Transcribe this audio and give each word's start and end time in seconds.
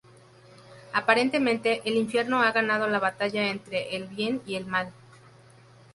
Aparentemente 0.93 1.83
el 1.85 1.95
infierno 1.95 2.41
ha 2.41 2.51
ganado 2.51 2.87
la 2.87 2.97
batalla 2.97 3.51
entre 3.51 3.95
el 3.95 4.07
Bien 4.07 4.41
y 4.47 4.55
el 4.55 4.65
Mal. 4.65 4.91